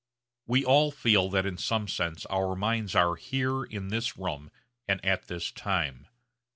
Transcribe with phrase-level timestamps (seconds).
[0.47, 4.49] We all feel that in some sense our minds are here in this room
[4.87, 6.07] and at this time.